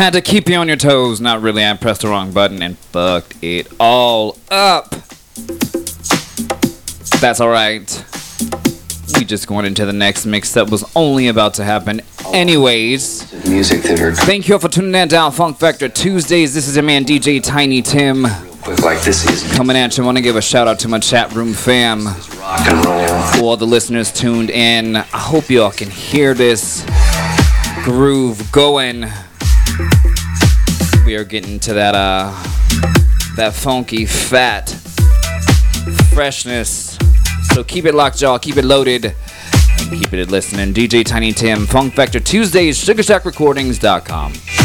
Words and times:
had 0.00 0.14
to 0.14 0.22
keep 0.22 0.48
you 0.48 0.56
on 0.56 0.66
your 0.66 0.78
toes. 0.78 1.20
Not 1.20 1.42
really, 1.42 1.62
I 1.62 1.74
pressed 1.74 2.00
the 2.00 2.08
wrong 2.08 2.32
button 2.32 2.62
and 2.62 2.78
fucked 2.78 3.36
it 3.42 3.70
all 3.78 4.38
up. 4.50 4.92
That's 7.20 7.38
alright. 7.38 8.02
We 9.14 9.26
just 9.26 9.46
going 9.46 9.66
into 9.66 9.84
the 9.84 9.92
next 9.92 10.24
mix 10.24 10.54
that 10.54 10.70
was 10.70 10.90
only 10.96 11.28
about 11.28 11.52
to 11.54 11.64
happen 11.64 12.00
anyways. 12.32 13.30
Music 13.46 13.82
that 13.82 14.00
are 14.00 14.14
Thank 14.14 14.48
you 14.48 14.54
all 14.54 14.60
for 14.60 14.68
tuning 14.70 14.94
in 14.94 15.08
down 15.08 15.32
Funk 15.32 15.58
Factor 15.58 15.90
Tuesdays. 15.90 16.54
This 16.54 16.66
is 16.66 16.76
your 16.76 16.82
man 16.82 17.04
DJ 17.04 17.42
Tiny 17.42 17.82
Tim 17.82 18.24
quick 18.62 18.80
like 18.80 19.02
this 19.02 19.26
is 19.26 19.54
coming 19.54 19.76
at 19.76 19.98
you. 19.98 20.02
I 20.02 20.06
want 20.06 20.16
to 20.16 20.22
give 20.22 20.36
a 20.36 20.42
shout 20.42 20.66
out 20.66 20.78
to 20.80 20.88
my 20.88 20.98
chat 20.98 21.32
room 21.34 21.52
fam. 21.52 22.06
rock 22.06 22.66
and 22.66 22.86
roll. 22.86 23.22
For 23.32 23.42
all 23.42 23.56
the 23.58 23.66
listeners 23.66 24.10
tuned 24.10 24.48
in. 24.48 24.96
I 24.96 25.02
hope 25.02 25.50
y'all 25.50 25.70
can 25.70 25.90
hear 25.90 26.32
this 26.32 26.86
groove 27.84 28.50
going. 28.50 29.10
We 31.10 31.16
are 31.16 31.24
getting 31.24 31.58
to 31.66 31.74
that 31.74 31.96
uh 31.96 32.30
that 33.34 33.52
funky 33.52 34.06
fat 34.06 34.68
freshness. 36.14 36.96
So 37.52 37.64
keep 37.64 37.84
it 37.84 37.96
locked, 37.96 38.22
y'all. 38.22 38.38
Keep 38.38 38.58
it 38.58 38.64
loaded. 38.64 39.06
And 39.06 39.90
keep 39.90 40.12
it 40.12 40.30
listening. 40.30 40.72
DJ 40.72 41.04
Tiny 41.04 41.32
Tim, 41.32 41.66
Funk 41.66 41.94
Factor 41.94 42.20
Tuesdays, 42.20 42.78
SugarShackRecordings.com. 42.78 44.59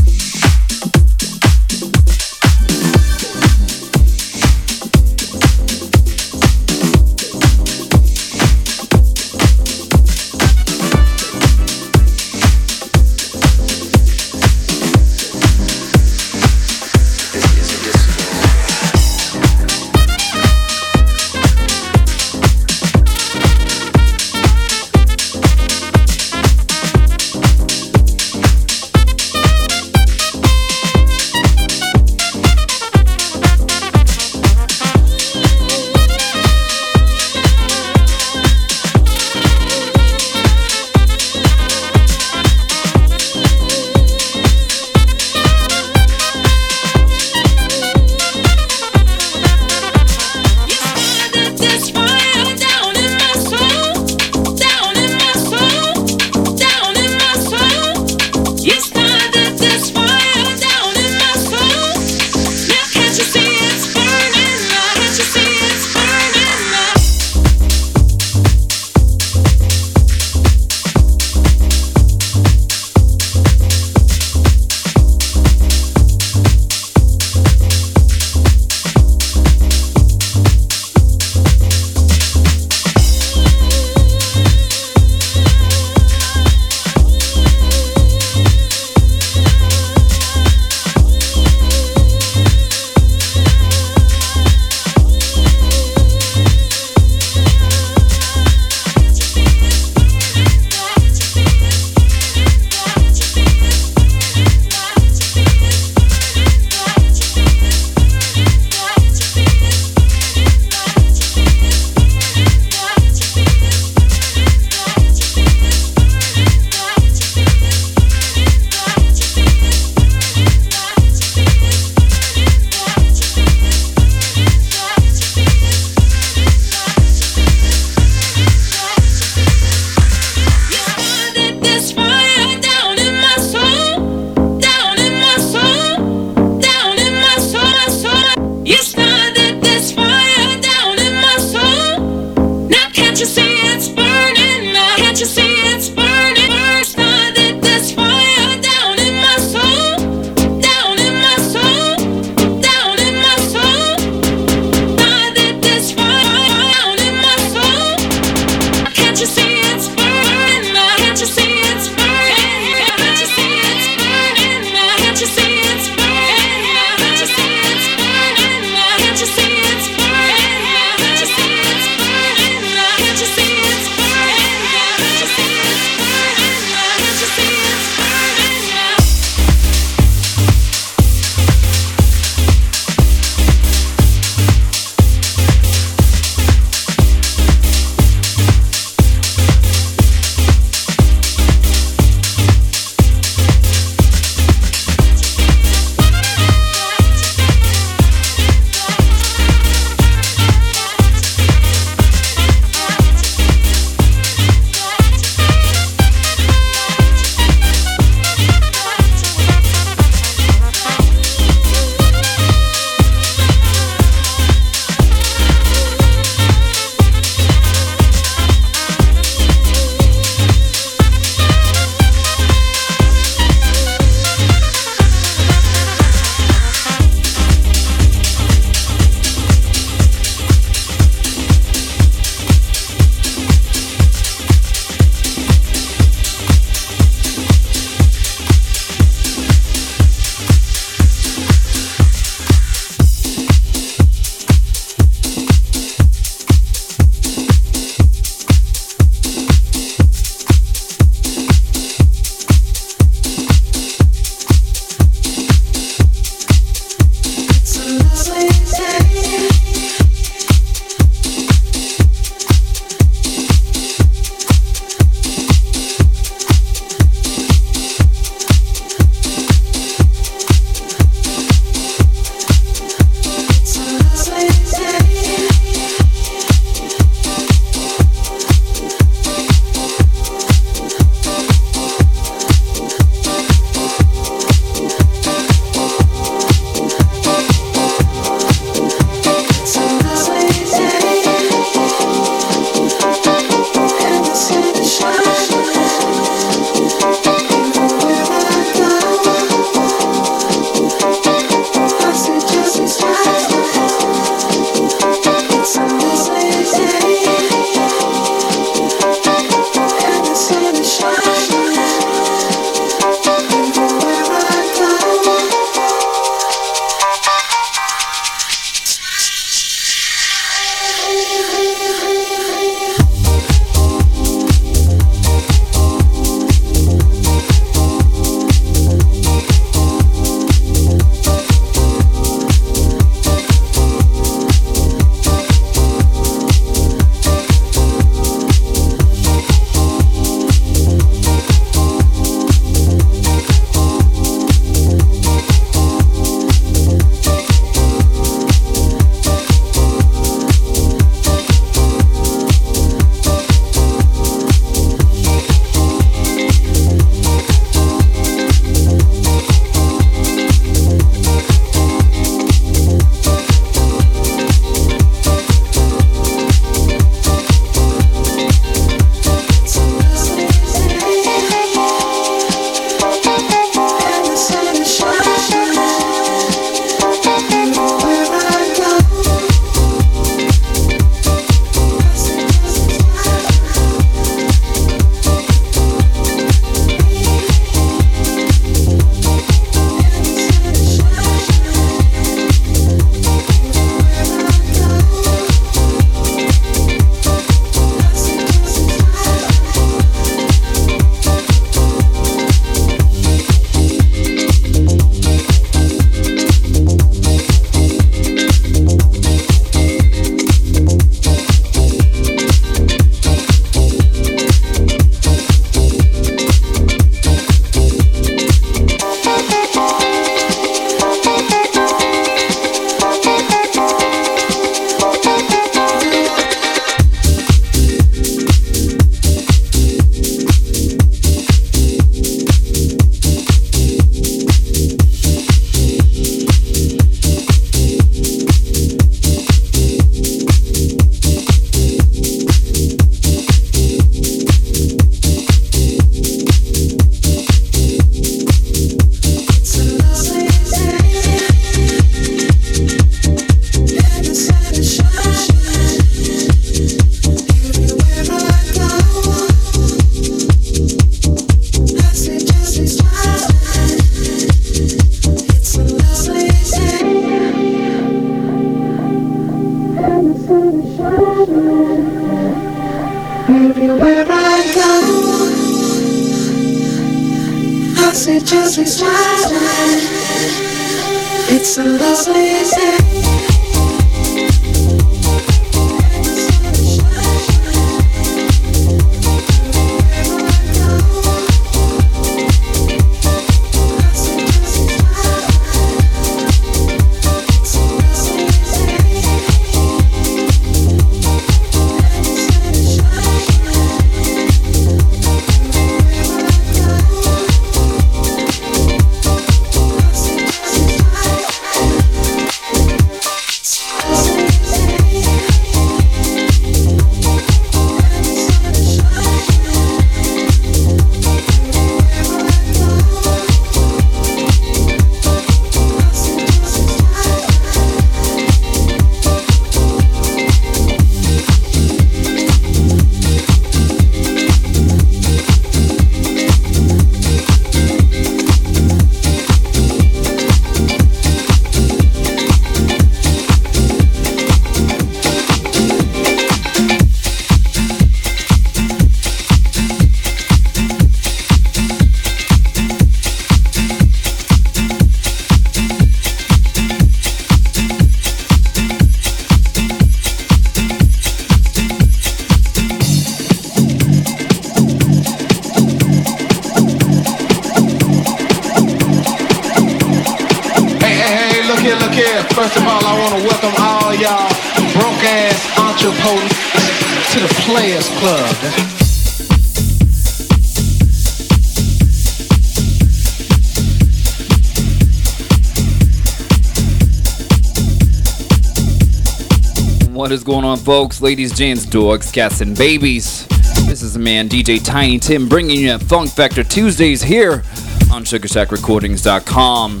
folks, 590.84 591.20
ladies, 591.20 591.52
gents, 591.52 591.84
dogs, 591.84 592.32
cats, 592.32 592.62
and 592.62 592.76
babies. 592.78 593.46
This 593.86 594.00
is 594.00 594.14
the 594.14 594.18
man, 594.18 594.48
DJ 594.48 594.82
Tiny 594.82 595.18
Tim, 595.18 595.50
bringing 595.50 595.78
you 595.78 595.98
Funk 595.98 596.30
Factor 596.30 596.64
Tuesdays 596.64 597.22
here 597.22 597.62
on 598.10 598.24
SugarShackRecordings.com. 598.24 600.00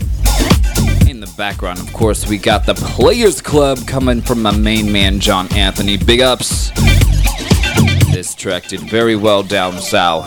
In 1.10 1.20
the 1.20 1.30
background, 1.36 1.78
of 1.78 1.92
course, 1.92 2.26
we 2.26 2.38
got 2.38 2.64
the 2.64 2.72
Players 2.74 3.42
Club 3.42 3.86
coming 3.86 4.22
from 4.22 4.40
my 4.40 4.56
main 4.56 4.90
man, 4.90 5.20
John 5.20 5.46
Anthony. 5.54 5.98
Big 5.98 6.22
ups. 6.22 6.70
This 8.10 8.34
track 8.34 8.68
did 8.68 8.80
very 8.80 9.16
well 9.16 9.42
down 9.42 9.78
south. 9.78 10.24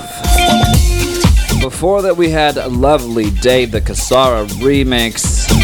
Before 1.59 2.03
that, 2.03 2.15
we 2.15 2.29
had 2.29 2.57
a 2.57 2.67
lovely 2.67 3.31
Dave 3.31 3.71
the 3.71 3.81
Kasara 3.81 4.45
remix 4.61 5.56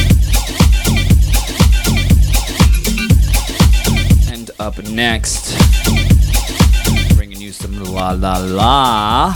up 4.63 4.81
next. 4.85 5.57
Bringing 7.17 7.41
you 7.41 7.51
some 7.51 7.83
La 7.83 8.11
La 8.11 8.37
La 8.37 9.35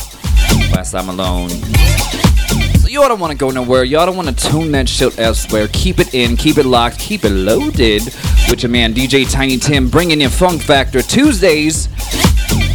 by 0.72 0.84
Sam 0.84 1.08
Malone. 1.08 1.50
So 1.50 2.88
y'all 2.88 3.10
don't 3.10 3.20
want 3.20 3.32
to 3.32 3.38
go 3.38 3.50
nowhere. 3.50 3.84
Y'all 3.84 4.06
don't 4.06 4.16
want 4.16 4.30
to 4.30 4.36
tune 4.50 4.72
that 4.72 4.88
shit 4.88 5.20
elsewhere. 5.20 5.68
Keep 5.74 6.00
it 6.00 6.14
in, 6.14 6.38
keep 6.38 6.58
it 6.58 6.66
locked, 6.66 6.98
keep 6.98 7.26
it 7.26 7.32
loaded 7.32 8.04
with 8.50 8.64
your 8.64 8.70
man 8.70 8.94
DJ 8.94 9.30
Tiny 9.30 9.58
Tim 9.58 9.90
bringing 9.90 10.22
you 10.22 10.30
Funk 10.30 10.62
Factor 10.62 11.02
Tuesdays. 11.02 11.90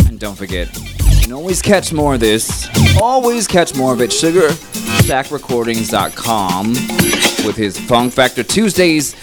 And 0.06 0.20
don't 0.20 0.36
forget, 0.36 0.68
you 0.76 1.20
can 1.22 1.32
always 1.32 1.62
catch 1.62 1.90
more 1.94 2.12
of 2.14 2.20
this. 2.20 2.68
Always 3.00 3.46
catch 3.46 3.74
more 3.74 3.94
of 3.94 4.02
it. 4.02 4.10
SugarShackRecordings.com 4.10 6.68
with 7.46 7.56
his 7.56 7.80
Funk 7.80 8.12
Factor 8.12 8.42
Tuesdays 8.42 9.14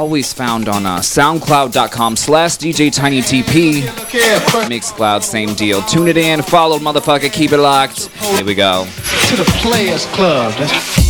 always 0.00 0.32
found 0.32 0.66
on 0.66 0.86
uh, 0.86 0.98
soundcloud.com 1.00 2.16
slash 2.16 2.56
DJ 2.56 2.90
Tiny 2.90 3.20
TP. 3.20 3.82
Mixcloud, 3.82 5.22
same 5.22 5.52
deal. 5.52 5.82
Tune 5.82 6.08
it 6.08 6.16
in, 6.16 6.40
follow 6.40 6.78
motherfucker, 6.78 7.30
keep 7.30 7.52
it 7.52 7.58
locked. 7.58 8.06
Here 8.06 8.44
we 8.44 8.54
go. 8.54 8.86
To 9.28 9.36
the 9.36 9.44
Players 9.60 10.06
Club. 10.06 11.09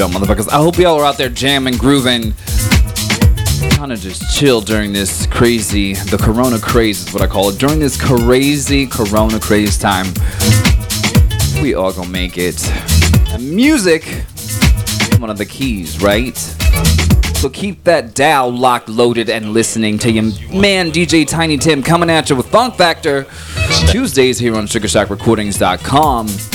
happening 0.00 0.28
motherfuckers? 0.28 0.48
I 0.48 0.56
hope 0.56 0.78
y'all 0.78 0.98
are 0.98 1.04
out 1.04 1.16
there 1.18 1.28
jamming, 1.28 1.76
grooving, 1.76 2.32
trying 3.72 3.90
to 3.90 3.96
just 3.96 4.34
chill 4.34 4.60
during 4.60 4.92
this 4.92 5.26
crazy, 5.26 5.94
the 5.94 6.16
corona 6.16 6.58
craze 6.58 7.06
is 7.06 7.12
what 7.12 7.22
I 7.22 7.26
call 7.26 7.50
it. 7.50 7.58
During 7.58 7.78
this 7.78 8.00
crazy 8.00 8.86
corona 8.86 9.38
craze 9.38 9.78
time, 9.78 10.06
we 11.62 11.74
all 11.74 11.92
gonna 11.92 12.08
make 12.08 12.38
it. 12.38 12.66
And 13.30 13.54
music, 13.54 14.04
one 15.18 15.28
of 15.28 15.38
the 15.38 15.46
keys, 15.46 16.02
right? 16.02 16.36
So 17.36 17.48
keep 17.48 17.84
that 17.84 18.14
dial 18.14 18.50
locked, 18.50 18.88
loaded, 18.88 19.28
and 19.28 19.52
listening 19.52 19.98
to 19.98 20.10
your 20.10 20.24
man 20.50 20.90
DJ 20.90 21.26
Tiny 21.26 21.58
Tim 21.58 21.82
coming 21.82 22.10
at 22.10 22.30
you 22.30 22.36
with 22.36 22.46
Funk 22.48 22.74
Factor 22.74 23.26
Tuesdays 23.88 24.38
here 24.38 24.56
on 24.56 24.66
SugarShackRecordings.com. 24.66 26.49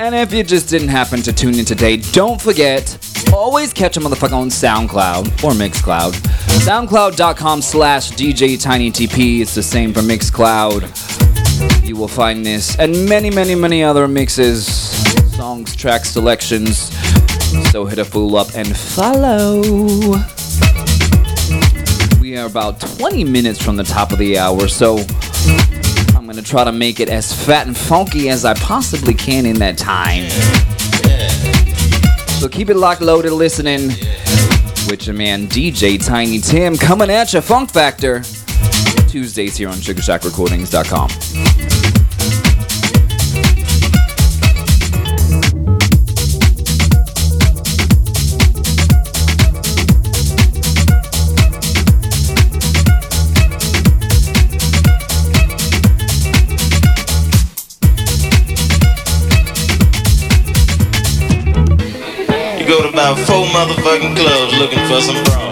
And 0.00 0.14
if 0.14 0.32
you 0.32 0.44
just 0.44 0.68
didn't 0.68 0.88
happen 0.88 1.22
to 1.22 1.32
tune 1.32 1.58
in 1.58 1.64
today, 1.64 1.96
don't 1.96 2.40
forget, 2.40 2.96
always 3.32 3.72
catch 3.72 3.96
a 3.96 4.00
motherfucker 4.00 4.32
on 4.32 4.48
SoundCloud 4.48 5.42
or 5.42 5.50
Mixcloud. 5.50 6.12
SoundCloud.com 6.64 7.60
slash 7.60 8.12
DJ. 8.12 9.40
It's 9.40 9.54
the 9.56 9.62
same 9.62 9.92
for 9.92 10.00
Mixcloud. 10.00 10.86
You 11.84 11.96
will 11.96 12.06
find 12.06 12.46
this 12.46 12.78
and 12.78 13.08
many, 13.08 13.28
many, 13.28 13.56
many 13.56 13.82
other 13.82 14.06
mixes, 14.06 14.68
songs, 15.36 15.74
track 15.74 16.04
selections. 16.04 16.96
So 17.72 17.84
hit 17.84 17.98
a 17.98 18.04
fool 18.04 18.36
up 18.36 18.54
and 18.54 18.76
follow. 18.76 19.62
We 22.20 22.36
are 22.36 22.46
about 22.46 22.80
20 22.98 23.24
minutes 23.24 23.60
from 23.60 23.74
the 23.76 23.84
top 23.84 24.12
of 24.12 24.18
the 24.18 24.38
hour, 24.38 24.68
so 24.68 24.98
gonna 26.28 26.42
try 26.42 26.64
to 26.64 26.72
make 26.72 27.00
it 27.00 27.08
as 27.08 27.32
fat 27.32 27.66
and 27.66 27.76
funky 27.76 28.28
as 28.28 28.44
I 28.44 28.54
possibly 28.54 29.14
can 29.14 29.46
in 29.46 29.58
that 29.60 29.78
time. 29.78 30.28
So 32.40 32.48
keep 32.48 32.70
it 32.70 32.76
locked, 32.76 33.00
loaded, 33.00 33.32
listening. 33.32 33.88
With 34.88 35.06
your 35.06 35.16
man 35.16 35.48
DJ 35.48 36.04
Tiny 36.04 36.38
Tim 36.38 36.76
coming 36.76 37.10
at 37.10 37.32
you, 37.32 37.40
Funk 37.40 37.70
Factor. 37.70 38.22
Tuesdays 39.08 39.56
here 39.56 39.68
on 39.68 39.74
SugarShackRecordings.com. 39.74 41.97
motherfucking 63.58 64.14
clubs 64.14 64.56
looking 64.60 64.78
for 64.86 65.00
some 65.00 65.24
bras. 65.24 65.47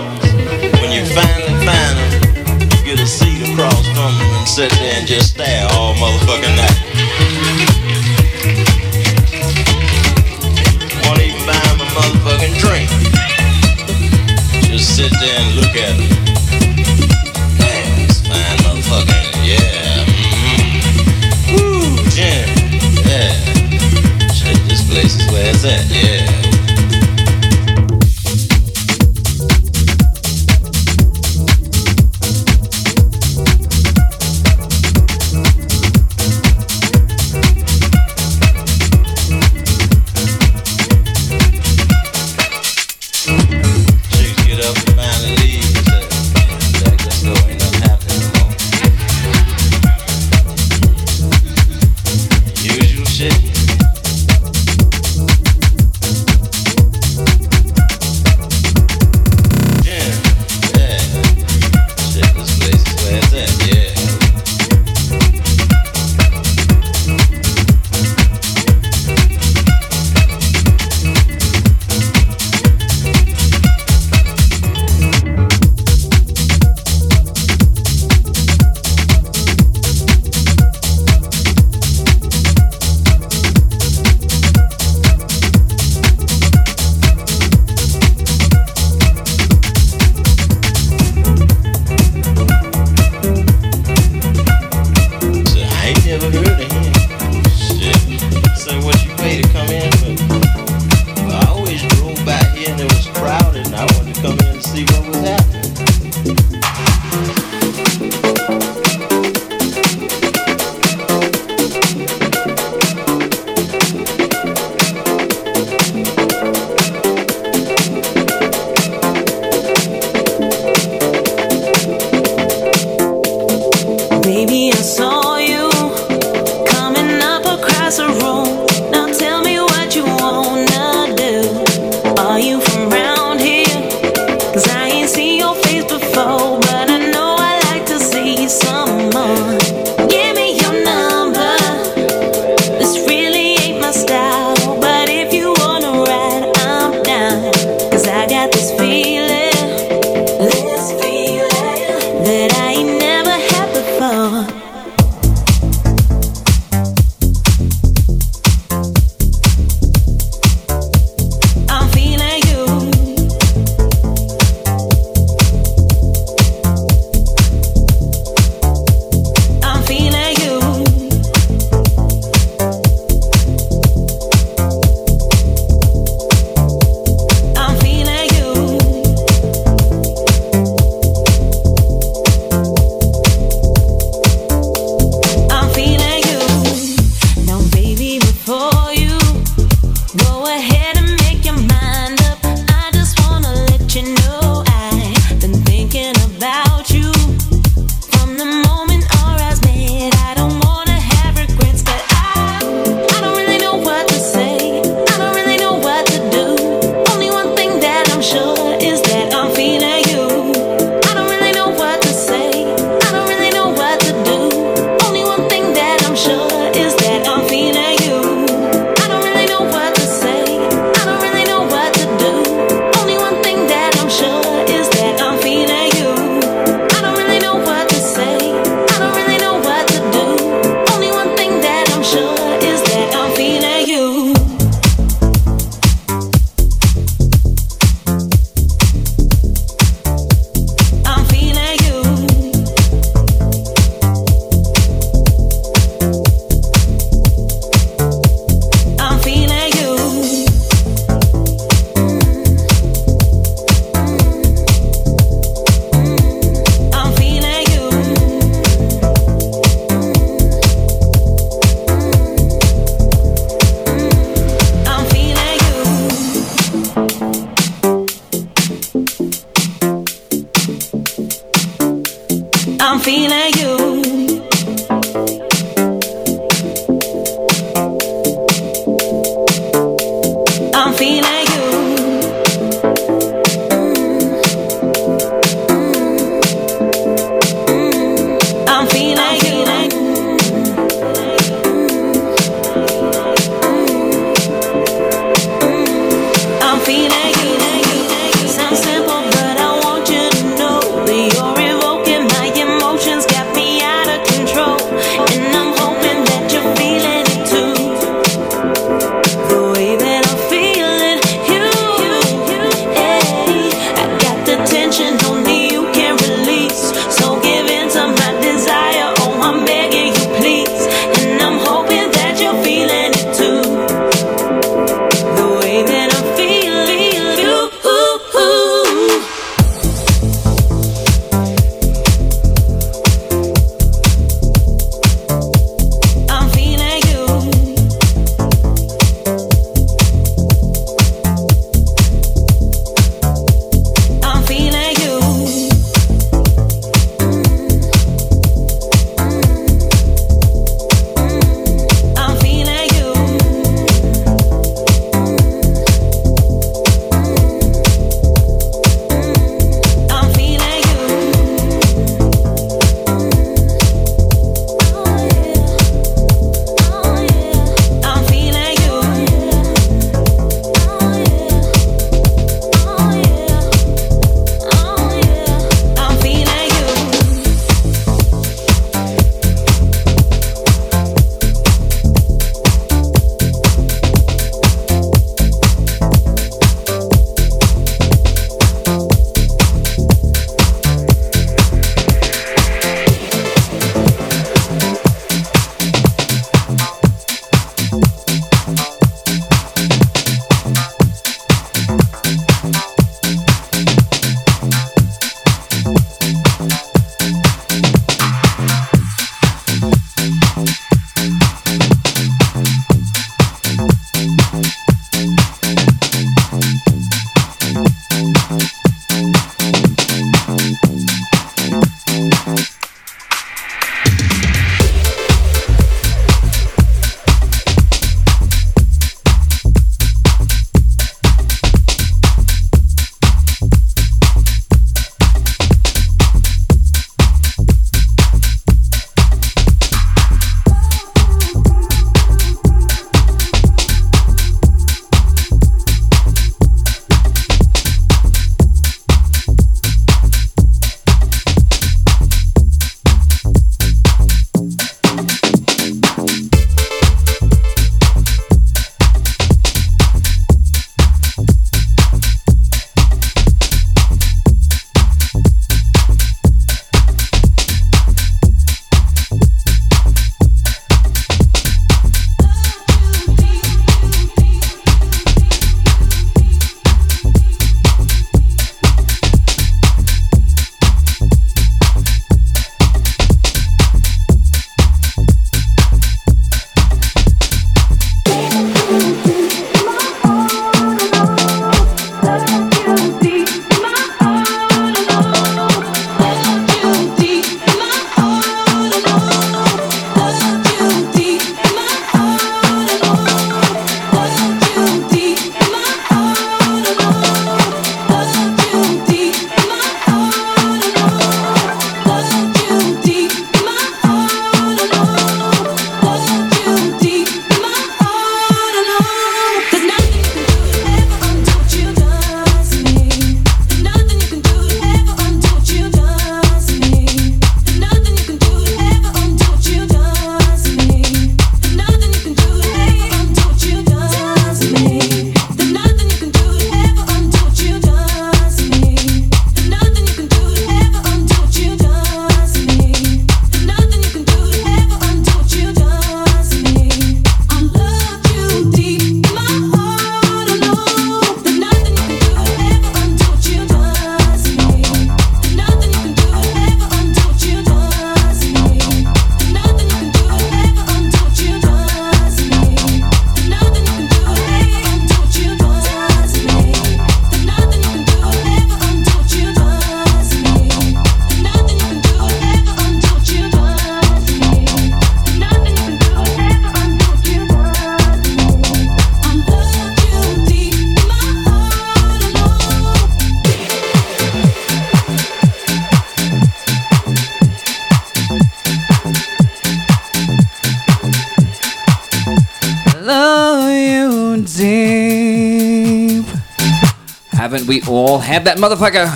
All 598.07 598.21
had 598.21 598.45
that 598.45 598.59
motherfucker? 598.59 599.09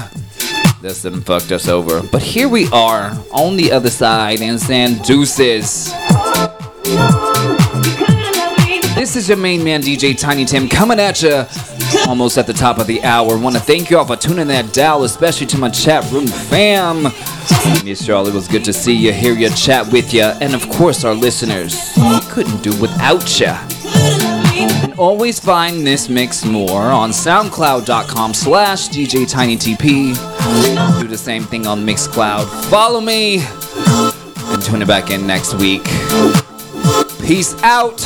This 0.83 1.03
done 1.03 1.21
fucked 1.21 1.53
us 1.53 1.69
over. 1.69 2.03
But 2.11 2.23
here 2.23 2.49
we 2.49 2.67
are 2.73 3.17
on 3.31 3.57
the 3.57 3.71
other 3.71 3.89
side 3.89 4.41
and 4.41 4.61
saying 4.61 5.03
deuces. 5.05 5.93
This 8.97 9.15
is 9.15 9.29
your 9.29 9.39
main 9.39 9.63
man, 9.63 9.81
DJ 9.81 10.19
Tiny 10.19 10.45
Tim, 10.45 10.69
coming 10.69 10.99
at 10.99 11.23
you 11.23 11.45
almost 12.09 12.37
at 12.37 12.49
the 12.49 12.53
top 12.53 12.79
of 12.79 12.89
the 12.89 13.01
hour. 13.05 13.39
Want 13.39 13.55
to 13.55 13.63
thank 13.63 13.91
you 13.91 13.99
all 13.99 14.05
for 14.05 14.17
tuning 14.17 14.49
that 14.49 14.73
dial, 14.73 15.05
especially 15.05 15.47
to 15.47 15.59
my 15.59 15.71
chat 15.71 16.11
room 16.11 16.27
fam. 16.27 17.05
Miss 17.85 18.05
Charlie, 18.05 18.33
it 18.33 18.35
was 18.35 18.49
good 18.49 18.65
to 18.65 18.73
see 18.73 18.97
you, 18.97 19.13
hear 19.13 19.35
you, 19.35 19.51
chat 19.51 19.87
with 19.93 20.13
you, 20.13 20.25
and 20.25 20.53
of 20.53 20.69
course 20.69 21.05
our 21.05 21.15
listeners. 21.15 21.93
We 21.97 22.21
couldn't 22.23 22.65
do 22.65 22.79
without 22.81 23.39
you. 23.39 23.70
Always 25.01 25.41
find 25.41 25.87
this 25.87 26.11
mix 26.11 26.45
more 26.45 26.83
on 26.83 27.09
soundcloud.com 27.09 28.35
slash 28.35 28.91
DJ 28.91 29.25
TinyTP. 29.25 31.01
Do 31.01 31.09
the 31.09 31.17
same 31.17 31.45
thing 31.45 31.67
on 31.67 31.87
Mixcloud. 31.87 32.45
Follow 32.69 33.01
me 33.01 33.39
and 33.39 34.63
tune 34.63 34.83
it 34.83 34.87
back 34.87 35.11
in 35.11 35.27
next 35.27 35.55
week. 35.55 35.85
Peace 37.27 37.55
out. 37.63 37.97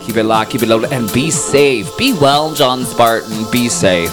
Keep 0.00 0.16
it 0.16 0.24
locked, 0.24 0.50
keep 0.50 0.64
it 0.64 0.68
loaded, 0.68 0.92
and 0.92 1.10
be 1.12 1.30
safe. 1.30 1.88
Be 1.96 2.14
well, 2.14 2.52
John 2.52 2.84
Spartan. 2.84 3.48
Be 3.52 3.68
safe. 3.68 4.10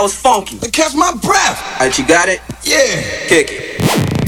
now 0.00 0.06
it's 0.06 0.14
funky. 0.14 0.58
I 0.62 0.70
catch 0.70 0.94
my 0.94 1.12
breath. 1.12 1.60
Alright, 1.74 1.98
you 1.98 2.06
got 2.06 2.28
it? 2.30 2.40
Yeah. 2.64 3.28
Kick 3.28 3.48
it. 3.50 4.19